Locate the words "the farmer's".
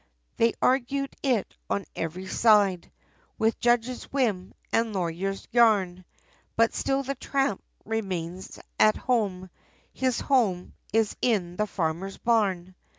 11.55-12.17